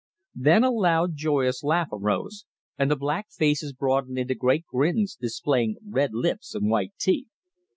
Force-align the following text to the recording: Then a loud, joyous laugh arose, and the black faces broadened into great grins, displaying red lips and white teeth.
Then 0.33 0.63
a 0.63 0.71
loud, 0.71 1.15
joyous 1.15 1.63
laugh 1.63 1.89
arose, 1.91 2.45
and 2.75 2.89
the 2.89 2.95
black 2.95 3.29
faces 3.29 3.71
broadened 3.71 4.17
into 4.17 4.33
great 4.33 4.65
grins, 4.65 5.15
displaying 5.15 5.77
red 5.87 6.11
lips 6.11 6.55
and 6.55 6.71
white 6.71 6.93
teeth. 6.97 7.27